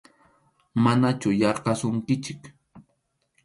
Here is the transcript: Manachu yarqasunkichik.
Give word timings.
Manachu 0.83 1.29
yarqasunkichik. 1.41 2.43